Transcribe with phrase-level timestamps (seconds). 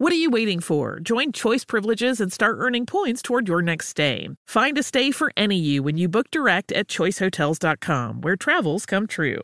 [0.00, 0.98] What are you waiting for?
[0.98, 4.30] Join Choice Privileges and start earning points toward your next stay.
[4.46, 9.06] Find a stay for any you when you book direct at choicehotels.com, where travels come
[9.06, 9.42] true.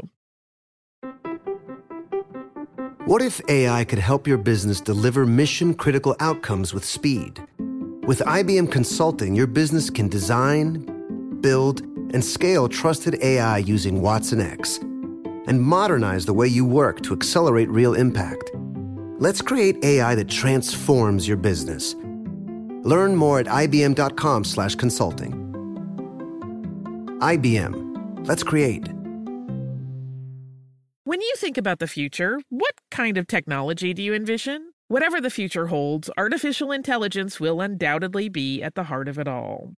[3.05, 7.39] What if AI could help your business deliver mission critical outcomes with speed?
[8.07, 11.83] With IBM Consulting, your business can design, build,
[12.15, 17.69] and scale trusted AI using Watson X and modernize the way you work to accelerate
[17.69, 18.53] real impact.
[19.19, 21.95] Let's create AI that transforms your business.
[22.85, 25.33] Learn more at ibm.com/consulting.
[27.21, 28.27] IBM.
[28.27, 28.89] Let's create.
[31.05, 34.73] When you think about the future, what kind of technology do you envision?
[34.89, 39.73] Whatever the future holds, artificial intelligence will undoubtedly be at the heart of it all.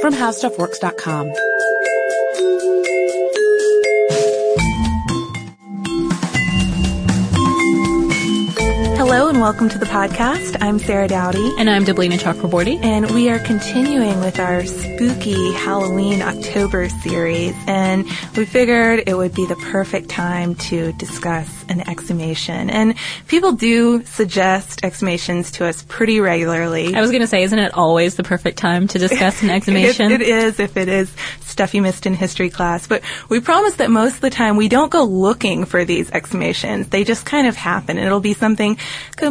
[0.00, 1.55] from HowStuffWorks.com.
[9.46, 10.56] welcome to the podcast.
[10.60, 11.52] I'm Sarah Dowdy.
[11.56, 12.82] And I'm Deblina Chakraborty.
[12.82, 17.54] And we are continuing with our spooky Halloween October series.
[17.68, 22.70] And we figured it would be the perfect time to discuss an exhumation.
[22.70, 22.96] And
[23.28, 26.96] people do suggest exhumations to us pretty regularly.
[26.96, 30.10] I was going to say, isn't it always the perfect time to discuss an exhumation?
[30.10, 31.08] it, it is if it is
[31.40, 32.86] stuff you missed in history class.
[32.86, 36.90] But we promise that most of the time we don't go looking for these exhumations.
[36.90, 37.96] They just kind of happen.
[37.96, 38.76] It'll be something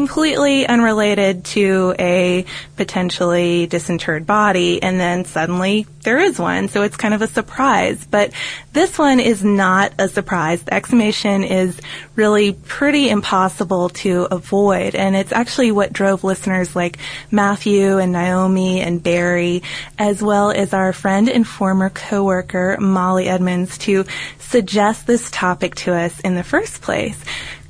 [0.06, 2.46] completely unrelated to a
[2.78, 6.70] potentially disinterred body and then suddenly there is one.
[6.70, 8.06] So it's kind of a surprise.
[8.06, 8.32] But
[8.72, 10.62] this one is not a surprise.
[10.62, 11.82] The exhumation is
[12.16, 14.94] really pretty impossible to avoid.
[14.94, 17.00] And it's actually what drove listeners like
[17.32, 19.64] Matthew and Naomi and Barry,
[19.98, 24.06] as well as our friend and former coworker Molly Edmonds to
[24.38, 27.20] suggest this topic to us in the first place.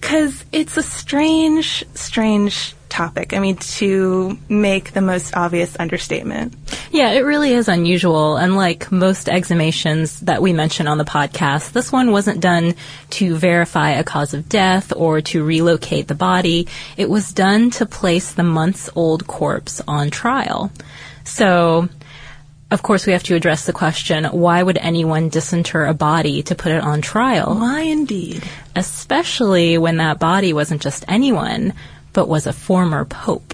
[0.05, 3.33] Cause it's a strange, strange topic.
[3.33, 6.53] I mean, to make the most obvious understatement.
[6.91, 8.37] Yeah, it really is unusual.
[8.37, 12.75] Unlike most exhumations that we mention on the podcast, this one wasn't done
[13.17, 16.67] to verify a cause of death or to relocate the body.
[16.97, 20.71] It was done to place the months old corpse on trial.
[21.23, 21.89] So,
[22.71, 26.55] of course, we have to address the question why would anyone disinter a body to
[26.55, 27.55] put it on trial?
[27.55, 28.43] Why indeed?
[28.75, 31.73] Especially when that body wasn't just anyone,
[32.13, 33.53] but was a former pope.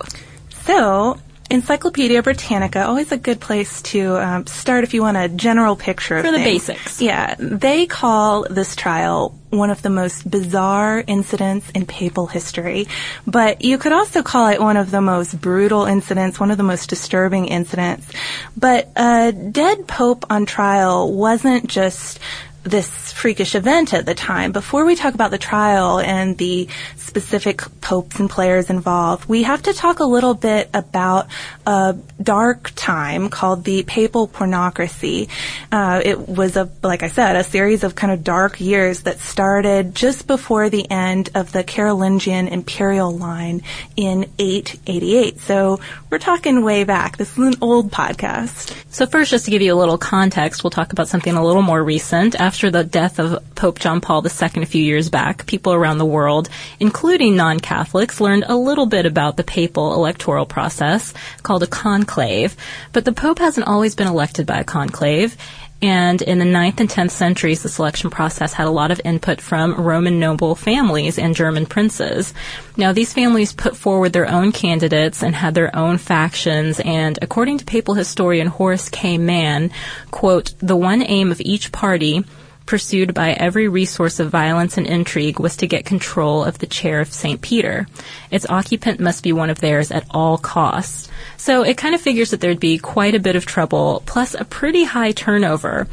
[0.65, 1.19] So,
[1.51, 6.15] Encyclopedia Britannica, always a good place to um, start if you want a general picture
[6.15, 6.67] of For the things.
[6.67, 7.01] basics.
[7.01, 12.87] Yeah, they call this trial one of the most bizarre incidents in papal history,
[13.27, 16.63] but you could also call it one of the most brutal incidents, one of the
[16.63, 18.07] most disturbing incidents.
[18.55, 22.19] But a dead pope on trial wasn't just
[22.63, 24.51] this freakish event at the time.
[24.51, 29.63] Before we talk about the trial and the specific popes and players involved, we have
[29.63, 31.27] to talk a little bit about
[31.65, 35.27] a dark time called the papal pornocracy.
[35.71, 39.19] Uh, it was a, like I said, a series of kind of dark years that
[39.19, 43.61] started just before the end of the Carolingian imperial line
[43.95, 45.39] in 888.
[45.39, 45.79] So
[46.09, 47.17] we're talking way back.
[47.17, 48.75] This is an old podcast.
[48.91, 51.61] So first, just to give you a little context, we'll talk about something a little
[51.61, 52.35] more recent.
[52.35, 56.05] After the death of Pope John Paul II a few years back, people around the
[56.05, 56.49] world,
[56.79, 61.13] including non-Catholics, Catholics learned a little bit about the papal electoral process
[61.43, 62.55] called a conclave,
[62.93, 65.35] but the Pope hasn't always been elected by a conclave.
[65.81, 69.41] And in the 9th and 10th centuries, the selection process had a lot of input
[69.41, 72.33] from Roman noble families and German princes.
[72.77, 77.57] Now, these families put forward their own candidates and had their own factions, and according
[77.57, 79.17] to papal historian Horace K.
[79.17, 79.71] Mann,
[80.11, 82.23] quote, the one aim of each party
[82.65, 86.99] pursued by every resource of violence and intrigue was to get control of the chair
[87.01, 87.41] of St.
[87.41, 87.87] Peter.
[88.29, 91.09] Its occupant must be one of theirs at all costs.
[91.37, 94.45] So it kind of figures that there'd be quite a bit of trouble, plus a
[94.45, 95.87] pretty high turnover.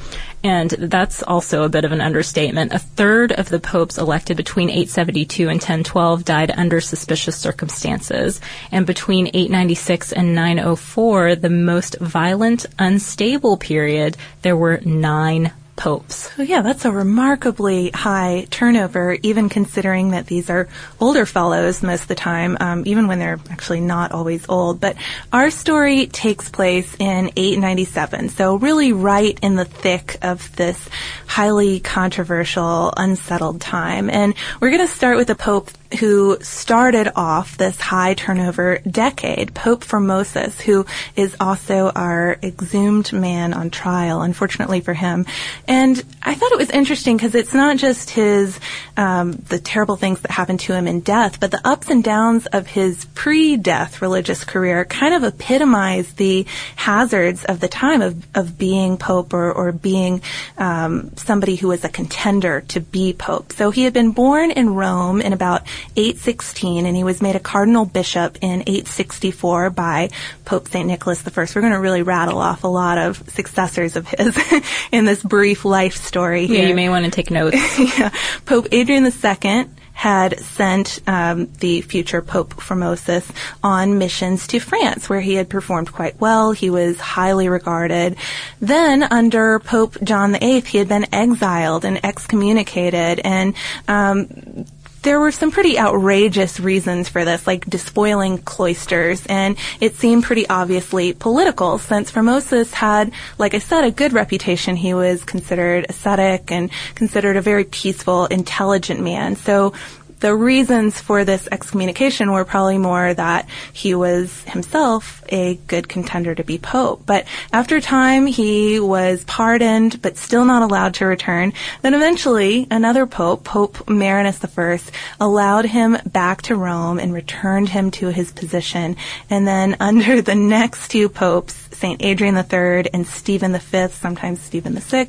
[0.45, 2.73] And that's also a bit of an understatement.
[2.73, 8.41] A third of the popes elected between 872 and 1012 died under suspicious circumstances.
[8.71, 16.31] And between 896 and 904, the most violent, unstable period, there were nine popes.
[16.35, 20.69] So yeah, that's a remarkably high turnover, even considering that these are
[21.01, 24.81] older fellows most of the time, um, even when they're actually not always old.
[24.81, 24.97] But
[25.33, 30.89] our story takes place in 897, so really right in the thick of this
[31.39, 34.11] highly controversial, unsettled time.
[34.11, 35.71] And we're going to start with a pope
[36.01, 40.85] who started off this high turnover decade, Pope Formosus, who
[41.17, 45.25] is also our exhumed man on trial, unfortunately for him.
[45.67, 48.61] And I thought it was interesting because it's not just his,
[48.97, 52.47] um, the terrible things that happened to him in death, but the ups and downs
[52.47, 56.45] of his pre-death religious career kind of epitomize the
[56.77, 60.21] hazards of the time of, of being Pope or, or being
[60.59, 63.53] um, somebody who was a contender to be Pope.
[63.53, 65.63] So he had been born in Rome in about
[65.95, 70.09] 816, and he was made a cardinal bishop in 864 by
[70.47, 70.87] Pope St.
[70.87, 71.31] Nicholas I.
[71.55, 74.39] We're going to really rattle off a lot of successors of his
[74.91, 76.63] in this brief life story here.
[76.63, 77.79] Yeah, you may want to take notes.
[77.79, 78.11] yeah.
[78.47, 79.67] Pope Adrian II
[79.99, 83.29] had sent um, the future Pope Formosus
[83.65, 86.53] on missions to France, where he had performed quite well.
[86.53, 88.15] He was highly regarded.
[88.61, 93.57] Then, under Pope John VIII, he had been exiled and excommunicated, and
[93.89, 94.67] um,
[95.03, 100.49] there were some pretty outrageous reasons for this, like despoiling cloisters, and it seemed pretty
[100.49, 104.77] obviously political since Formosus had, like I said, a good reputation.
[104.77, 109.37] He was considered ascetic and considered a very peaceful, intelligent man.
[109.37, 109.73] So
[110.21, 116.35] the reasons for this excommunication were probably more that he was himself a good contender
[116.35, 117.03] to be pope.
[117.07, 121.53] But after time, he was pardoned, but still not allowed to return.
[121.83, 124.81] Then eventually, another pope, Pope Marinus I,
[125.21, 128.97] allowed him back to Rome and returned him to his position.
[129.31, 132.03] And then under the next two popes, St.
[132.03, 135.09] Adrian III and Stephen V, sometimes Stephen VI,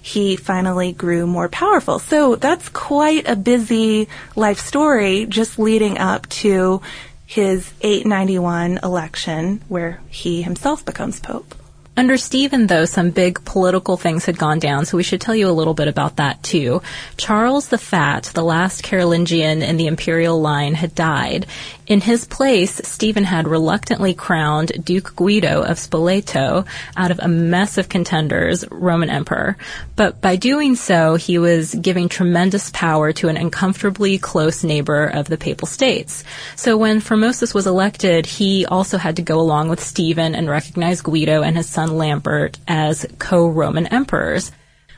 [0.00, 1.98] he finally grew more powerful.
[1.98, 6.80] So that's quite a busy life story just leading up to
[7.26, 11.54] his 891 election where he himself becomes pope.
[11.96, 15.48] Under Stephen, though, some big political things had gone down, so we should tell you
[15.48, 16.82] a little bit about that too.
[17.16, 21.46] Charles the Fat, the last Carolingian in the imperial line, had died.
[21.86, 26.66] In his place, Stephen had reluctantly crowned Duke Guido of Spoleto
[26.96, 29.58] out of a mess of contenders, Roman emperor.
[29.94, 35.28] But by doing so, he was giving tremendous power to an uncomfortably close neighbor of
[35.28, 36.24] the Papal States.
[36.56, 41.02] So when Formosus was elected, he also had to go along with Stephen and recognize
[41.02, 44.52] Guido and his son Lambert as co-Roman emperors.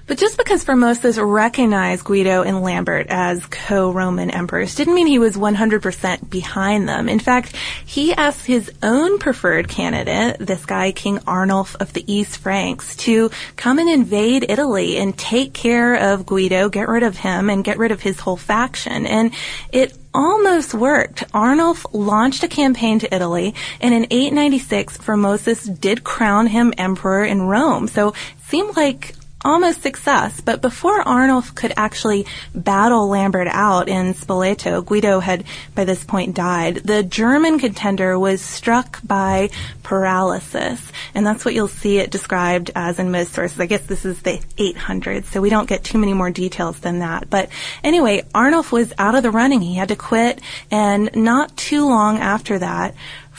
[0.07, 5.37] But just because Formosus recognized Guido and Lambert as co-Roman emperors didn't mean he was
[5.37, 7.09] 100% behind them.
[7.09, 12.39] In fact, he asked his own preferred candidate, this guy King Arnulf of the East
[12.39, 17.51] Franks, to come and invade Italy and take care of Guido, get rid of him,
[17.51, 19.07] and get rid of his whole faction.
[19.07, 19.33] And
[19.73, 21.25] it almost worked.
[21.35, 27.43] Arnulf launched a campaign to Italy, and in 896, Formosus did crown him emperor in
[27.43, 27.89] Rome.
[27.89, 28.15] So it
[28.47, 35.21] seemed like almost success, but before Arnulf could actually battle Lambert out in Spoleto, Guido
[35.21, 36.77] had by this point died.
[36.77, 39.51] The German contender was struck by
[39.83, 40.81] paralysis,
[41.15, 43.61] and that's what you'll see it described as in most sources.
[43.61, 47.01] I guess this is the 800s, so we don't get too many more details than
[47.01, 47.31] that.
[47.31, 47.51] But
[47.85, 49.61] anyway, Arnulf was out of the running.
[49.61, 50.41] He had to quit,
[50.71, 52.95] and not too long after that,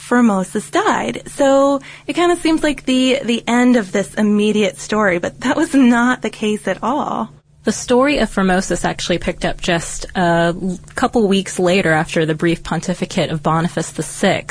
[0.08, 1.22] Formosus died.
[1.26, 5.56] So it kind of seems like the, the end of this immediate story, but that
[5.56, 7.30] was not the case at all.
[7.64, 12.62] The story of Formosus actually picked up just a couple weeks later after the brief
[12.62, 14.46] pontificate of Boniface VI,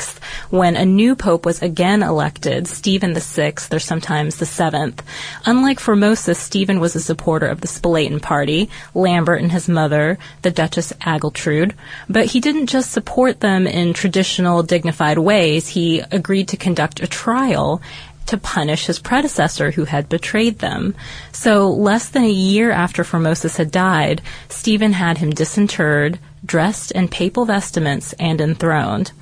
[0.50, 5.02] when a new pope was again elected, Stephen VI, or sometimes the seventh.
[5.44, 10.50] Unlike Formosus, Stephen was a supporter of the Spoletan party, Lambert and his mother, the
[10.50, 11.74] Duchess Agiltrude,
[12.08, 17.06] but he didn't just support them in traditional dignified ways, he agreed to conduct a
[17.06, 17.82] trial
[18.28, 20.94] to punish his predecessor who had betrayed them.
[21.32, 27.08] So less than a year after Formosus had died, Stephen had him disinterred, dressed in
[27.08, 29.12] papal vestments, and enthroned.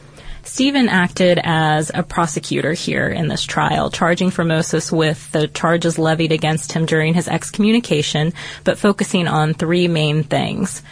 [0.47, 6.31] Stephen acted as a prosecutor here in this trial, charging Formosus with the charges levied
[6.31, 10.83] against him during his excommunication, but focusing on three main things.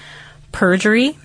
[0.50, 1.16] Perjury,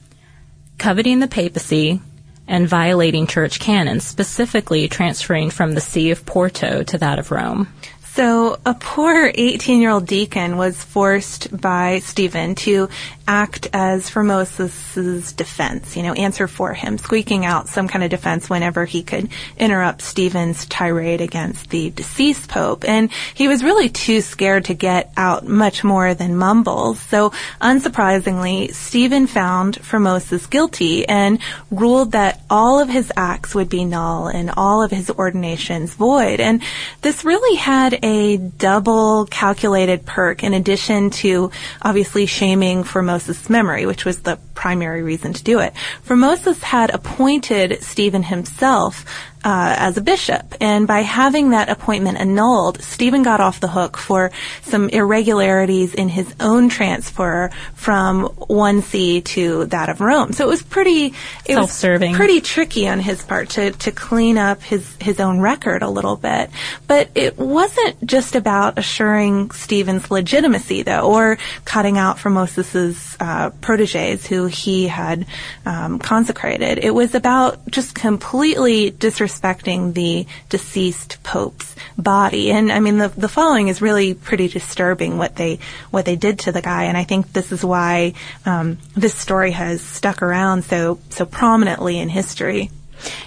[0.77, 1.99] coveting the papacy,
[2.47, 7.67] and violating church canons, specifically transferring from the See of Porto to that of Rome.
[8.13, 12.89] So a poor 18 year old deacon was forced by Stephen to
[13.27, 18.49] act as Formosus's defense, you know, answer for him, squeaking out some kind of defense
[18.49, 22.83] whenever he could interrupt Stephen's tirade against the deceased pope.
[22.83, 26.99] And he was really too scared to get out much more than mumbles.
[26.99, 27.29] So
[27.61, 31.39] unsurprisingly, Stephen found Formosus guilty and
[31.69, 36.39] ruled that all of his acts would be null and all of his ordinations void.
[36.39, 36.63] And
[37.01, 41.51] this really had a double calculated perk in addition to
[41.81, 45.73] obviously shaming Formosus memory, which was the primary reason to do it.
[46.05, 49.05] Formosus had appointed Stephen himself
[49.43, 50.55] uh, as a bishop.
[50.59, 54.31] And by having that appointment annulled, Stephen got off the hook for
[54.63, 60.33] some irregularities in his own transfer from one see to that of Rome.
[60.33, 61.13] So it was pretty
[61.45, 65.39] it self-serving, was pretty tricky on his part to to clean up his his own
[65.39, 66.49] record a little bit.
[66.87, 74.27] But it wasn't just about assuring Stephen's legitimacy, though, or cutting out Formosus's uh, proteges
[74.27, 75.25] who he had
[75.65, 76.79] um, consecrated.
[76.79, 82.51] It was about just completely disrespecting disrespecting the deceased pope's body.
[82.51, 85.59] And I mean, the the following is really pretty disturbing what they
[85.91, 86.85] what they did to the guy.
[86.85, 88.13] And I think this is why
[88.45, 92.71] um, this story has stuck around so so prominently in history.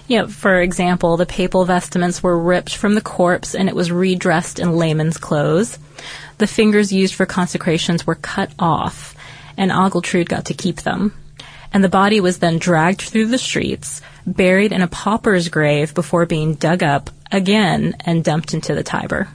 [0.06, 4.58] Yeah, for example, the papal vestments were ripped from the corpse and it was redressed
[4.58, 5.78] in layman's clothes.
[6.38, 9.14] The fingers used for consecrations were cut off,
[9.56, 11.14] and Agiltrude got to keep them.
[11.72, 16.26] And the body was then dragged through the streets, buried in a pauper's grave before
[16.26, 19.28] being dug up again and dumped into the Tiber.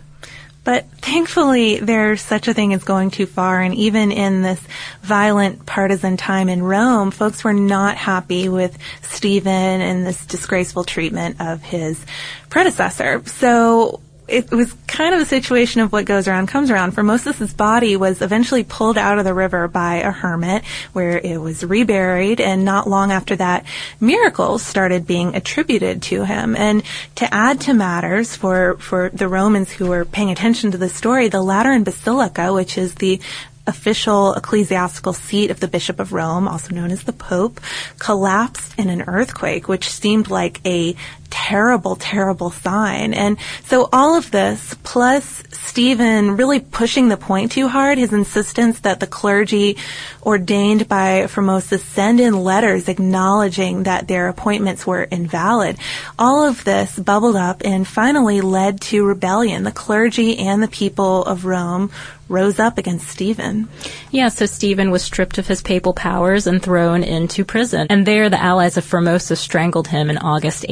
[0.68, 3.62] But thankfully, there's such a thing as going too far.
[3.62, 4.62] And even in this
[5.02, 11.40] violent partisan time in Rome, folks were not happy with Stephen and this disgraceful treatment
[11.40, 12.06] of his
[12.50, 13.24] predecessor.
[13.28, 16.92] So it was kind of a situation of what goes around comes around.
[16.92, 21.64] Formosus's body was eventually pulled out of the river by a hermit where it was
[21.64, 23.66] reburied and not long after that
[24.00, 26.56] miracles started being attributed to him.
[26.56, 26.84] And
[27.16, 31.30] to add to matters for, for the Romans who were paying attention to the story,
[31.30, 33.22] the Lateran Basilica, which is the
[33.68, 37.60] official ecclesiastical seat of the Bishop of Rome, also known as the Pope,
[38.00, 40.96] collapsed in an earthquake, which seemed like a
[41.30, 43.14] terrible, terrible sign.
[43.14, 48.80] And so all of this, plus Stephen really pushing the point too hard, his insistence
[48.80, 49.78] that the clergy
[50.24, 55.78] ordained by Formosus send in letters acknowledging that their appointments were invalid,
[56.20, 59.64] all of this bubbled up and finally led to rebellion.
[59.64, 61.92] The clergy and the people of Rome
[62.30, 63.70] rose up against Stephen.
[64.12, 67.88] Yeah, so Stephen was stripped of his papal powers and thrown into prison.
[67.90, 70.66] And there the allies of Formosus strangled him in August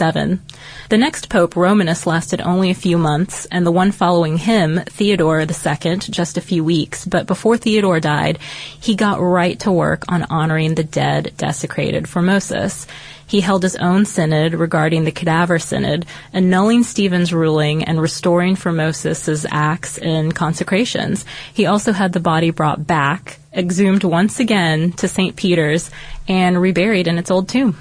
[0.00, 0.40] 897.
[0.90, 5.40] The next pope, Romanus, lasted only a few months, and the one following him, Theodore
[5.40, 7.04] II, just a few weeks.
[7.04, 8.38] But before Theodore died,
[8.80, 12.86] he got right to work on honoring the dead, desecrated Formosus.
[13.26, 19.44] He held his own synod regarding the cadaver synod, annulling Stephen's ruling and restoring Formosus's
[19.50, 21.26] acts and consecrations.
[21.52, 25.36] He also had the body brought back, exhumed once again to St.
[25.36, 25.90] Peter's,
[26.26, 27.76] and reburied in its old tomb.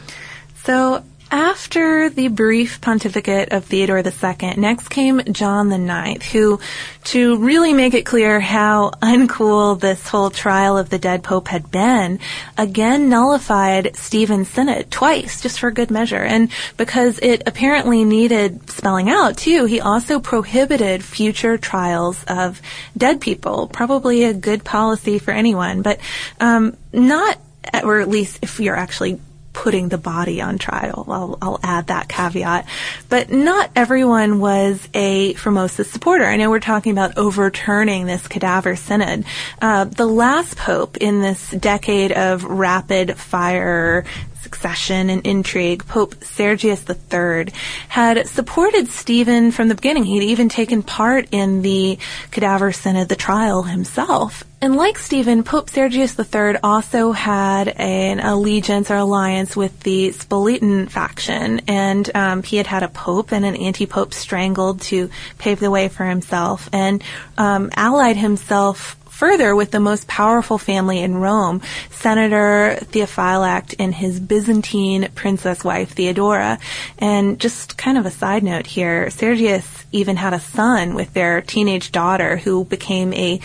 [0.65, 6.59] So after the brief pontificate of Theodore II, next came John IX, who,
[7.05, 11.69] to really make it clear how uncool this whole trial of the dead pope had
[11.71, 12.19] been,
[12.57, 16.23] again nullified Stephen's synod twice, just for good measure.
[16.23, 22.61] And because it apparently needed spelling out too, he also prohibited future trials of
[22.95, 23.67] dead people.
[23.67, 25.99] Probably a good policy for anyone, but
[26.39, 27.39] um, not
[27.83, 29.19] or at least if you're actually
[29.63, 31.03] putting the body on trial.
[31.07, 32.67] I'll, I'll add that caveat.
[33.09, 36.25] But not everyone was a Formosus supporter.
[36.25, 39.25] I know we're talking about overturning this cadaver synod.
[39.59, 44.05] Uh, the last pope in this decade of rapid fire
[44.41, 47.53] succession and intrigue, Pope Sergius III
[47.89, 50.03] had supported Stephen from the beginning.
[50.03, 51.97] He'd even taken part in the
[52.31, 54.43] cadaver synod, the trial himself.
[54.59, 60.89] And like Stephen, Pope Sergius III also had an allegiance or alliance with the Spoletan
[60.89, 65.69] faction, and um, he had had a pope and an anti-pope strangled to pave the
[65.69, 67.03] way for himself, and
[67.37, 71.59] um, allied himself further with the most powerful family in Rome,
[71.89, 76.59] Senator Theophylact and his Byzantine princess wife Theodora.
[76.99, 81.41] And just kind of a side note here, Sergius even had a son with their
[81.41, 83.39] teenage daughter who became a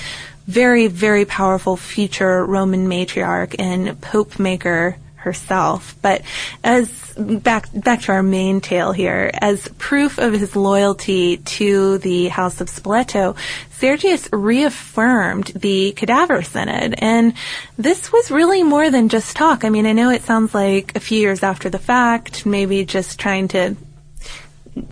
[0.46, 5.96] very, very powerful future Roman matriarch and pope maker herself.
[6.02, 6.22] But
[6.62, 12.28] as back back to our main tale here, as proof of his loyalty to the
[12.28, 13.36] House of Spoleto,
[13.70, 17.34] Sergius reaffirmed the cadaver synod, and
[17.76, 19.64] this was really more than just talk.
[19.64, 23.18] I mean, I know it sounds like a few years after the fact, maybe just
[23.18, 23.76] trying to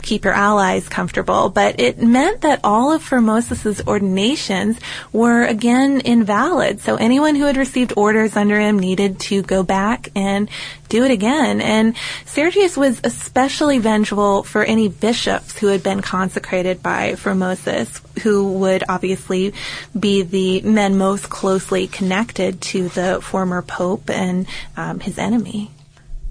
[0.03, 4.79] keep your allies comfortable, but it meant that all of Formosus's ordinations
[5.13, 6.81] were again invalid.
[6.81, 10.51] So anyone who had received orders under him needed to go back and
[10.89, 11.61] do it again.
[11.61, 11.97] And
[12.27, 18.85] Sergius was especially vengeful for any bishops who had been consecrated by Formosas, who would
[18.89, 19.55] obviously
[19.99, 24.47] be the men most closely connected to the former pope and
[24.77, 25.71] um, his enemy.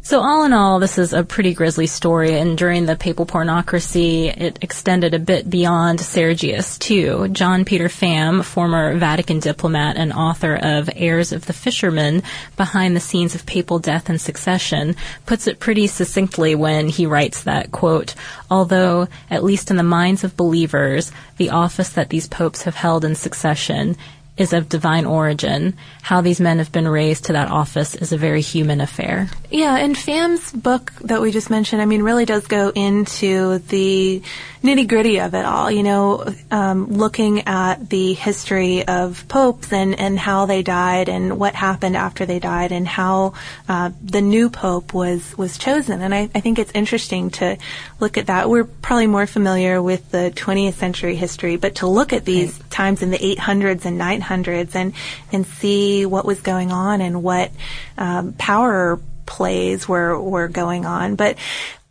[0.09, 4.35] So all in all, this is a pretty grisly story, and during the papal pornocracy,
[4.35, 7.27] it extended a bit beyond Sergius too.
[7.27, 12.23] John Peter Pham, former Vatican diplomat and author of Heirs of the Fisherman,
[12.57, 14.95] Behind the Scenes of Papal Death and Succession,
[15.27, 18.15] puts it pretty succinctly when he writes that, quote,
[18.49, 23.05] although, at least in the minds of believers, the office that these popes have held
[23.05, 23.95] in succession
[24.39, 25.75] is of divine origin.
[26.01, 29.29] How these men have been raised to that office is a very human affair.
[29.51, 34.23] Yeah, and Pham's book that we just mentioned, I mean, really does go into the
[34.63, 35.69] nitty gritty of it all.
[35.69, 41.37] You know, um, looking at the history of popes and and how they died and
[41.37, 43.33] what happened after they died and how
[43.67, 46.01] uh, the new pope was was chosen.
[46.01, 47.57] And I, I think it's interesting to
[47.99, 48.49] look at that.
[48.49, 52.69] We're probably more familiar with the 20th century history, but to look at these right.
[52.69, 54.93] times in the 800s and 900s and
[55.31, 57.51] and see what was going on and what
[57.97, 61.15] um, power plays were were going on.
[61.15, 61.37] But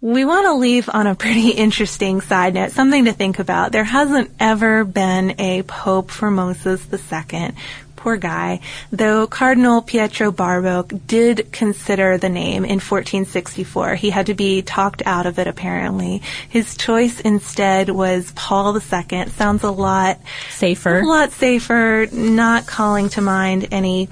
[0.01, 3.72] we want to leave on a pretty interesting side note, something to think about.
[3.72, 7.55] There hasn't ever been a Pope Formosus II.
[7.98, 8.61] Poor guy.
[8.92, 13.96] Though Cardinal Pietro Barbo did consider the name in 1464.
[13.96, 16.22] He had to be talked out of it apparently.
[16.48, 19.26] His choice instead was Paul II.
[19.30, 21.00] Sounds a lot safer.
[21.00, 24.08] A lot safer, not calling to mind any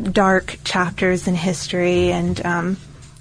[0.00, 2.76] dark chapters in history and um,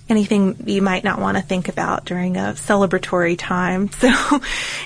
[0.09, 3.89] anything you might not want to think about during a celebratory time.
[3.99, 4.41] So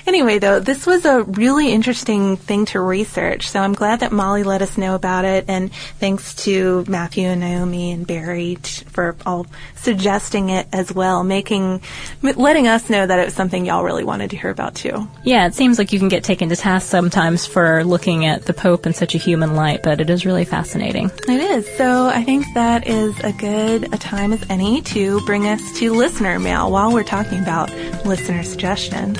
[0.08, 3.48] anyway, though, this was a really interesting thing to research.
[3.48, 5.44] So I'm glad that Molly let us know about it.
[5.46, 11.80] And thanks to Matthew and Naomi and Barry for all suggesting it as well, making,
[12.22, 15.08] letting us know that it was something y'all really wanted to hear about too.
[15.22, 18.52] Yeah, it seems like you can get taken to task sometimes for looking at the
[18.52, 21.10] Pope in such a human light, but it is really fascinating.
[21.28, 21.68] It is.
[21.76, 25.92] So I think that is a good a time as any to bring us to
[25.92, 27.72] listener mail while we're talking about
[28.04, 29.18] listener suggestions.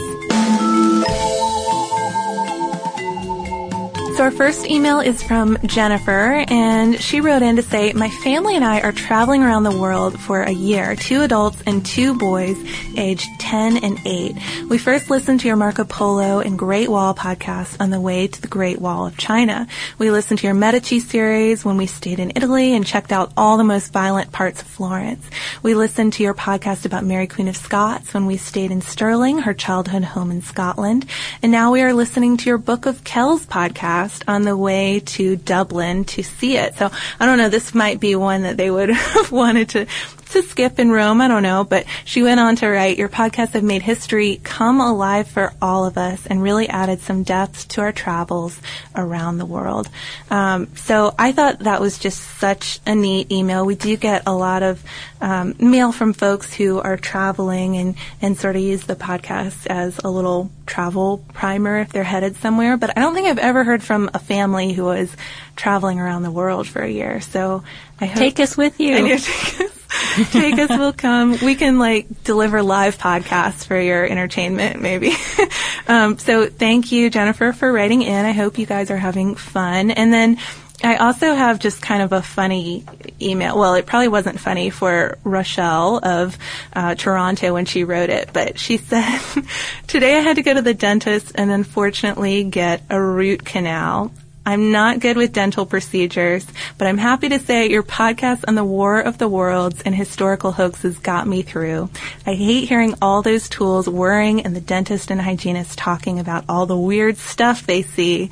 [4.14, 8.54] So our first email is from Jennifer, and she wrote in to say, My family
[8.54, 12.56] and I are traveling around the world for a year, two adults and two boys
[12.96, 14.36] aged 10 and 8.
[14.68, 18.40] We first listened to your Marco Polo and Great Wall podcast on the way to
[18.40, 19.66] the Great Wall of China.
[19.98, 23.56] We listened to your Medici series when we stayed in Italy and checked out all
[23.56, 25.28] the most violent parts of Florence.
[25.64, 29.40] We listened to your podcast about Mary Queen of Scots when we stayed in Stirling,
[29.40, 31.04] her childhood home in Scotland.
[31.42, 35.36] And now we are listening to your Book of Kells podcast on the way to
[35.36, 36.74] Dublin to see it.
[36.76, 36.90] So
[37.20, 39.86] I don't know, this might be one that they would have wanted to
[40.34, 41.20] to skip in Rome.
[41.20, 44.80] I don't know, but she went on to write, your podcasts have made history come
[44.80, 48.60] alive for all of us and really added some depth to our travels
[48.94, 49.88] around the world.
[50.30, 53.64] Um, so I thought that was just such a neat email.
[53.64, 54.82] We do get a lot of
[55.20, 59.98] um, mail from folks who are traveling and, and sort of use the podcast as
[60.02, 62.76] a little travel primer if they're headed somewhere.
[62.76, 65.14] But I don't think I've ever heard from a family who was
[65.56, 67.20] traveling around the world for a year.
[67.20, 67.62] So
[68.00, 69.18] I hope take us with you.
[70.30, 71.38] take us we'll come.
[71.42, 75.14] We can like deliver live podcasts for your entertainment, maybe.
[75.88, 78.24] um, so thank you, Jennifer, for writing in.
[78.24, 79.90] I hope you guys are having fun.
[79.90, 80.38] And then
[80.82, 82.84] I also have just kind of a funny
[83.20, 83.58] email.
[83.58, 86.36] Well, it probably wasn't funny for Rochelle of
[86.74, 89.20] uh, Toronto when she wrote it, but she said,
[89.86, 94.12] Today I had to go to the dentist and unfortunately get a root canal.
[94.46, 98.64] I'm not good with dental procedures, but I'm happy to say your podcast on the
[98.64, 101.88] War of the Worlds and historical hoaxes got me through.
[102.26, 106.66] I hate hearing all those tools whirring and the dentist and hygienist talking about all
[106.66, 108.30] the weird stuff they see.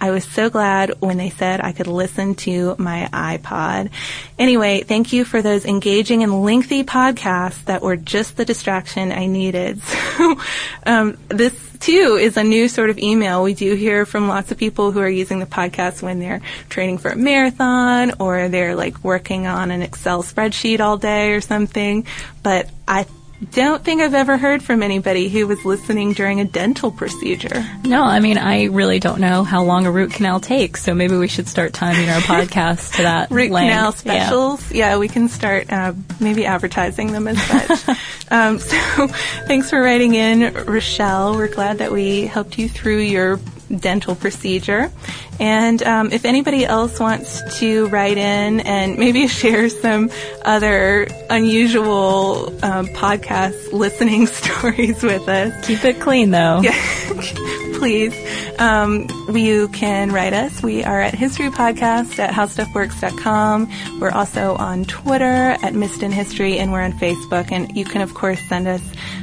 [0.00, 3.90] I was so glad when they said I could listen to my iPod.
[4.36, 9.26] Anyway, thank you for those engaging and lengthy podcasts that were just the distraction I
[9.26, 9.80] needed.
[10.12, 10.36] So,
[10.84, 13.42] um, this too is a new sort of email.
[13.42, 16.98] We do hear from lots of people who are using the podcast when they're training
[16.98, 22.06] for a marathon or they're like working on an Excel spreadsheet all day or something.
[22.42, 23.06] But I
[23.50, 27.64] don't think I've ever heard from anybody who was listening during a dental procedure.
[27.84, 31.16] No, I mean, I really don't know how long a root canal takes, so maybe
[31.16, 33.30] we should start timing our podcast to that.
[33.30, 33.72] root length.
[33.72, 34.70] canal specials.
[34.70, 34.90] Yeah.
[34.90, 34.98] yeah.
[34.98, 37.98] we can start uh, maybe advertising them as such.
[38.30, 38.76] um, so
[39.46, 41.36] thanks for writing in, Rochelle.
[41.36, 43.40] We're glad that we helped you through your
[43.74, 44.92] dental procedure.
[45.40, 50.10] And um, if anybody else wants to write in and maybe share some
[50.44, 56.60] other unusual um, podcast listening stories with us, keep it clean though.
[56.62, 56.72] Yeah,
[57.78, 58.14] please.
[58.58, 60.62] Um, you can write us.
[60.62, 64.00] We are at History Podcast at HowStuffWorks.com.
[64.00, 67.50] We're also on Twitter at Missed in History, and we're on Facebook.
[67.50, 68.82] And you can, of course, send us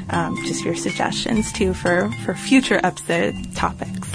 [0.10, 4.12] um, just your suggestions too for for future episode topics.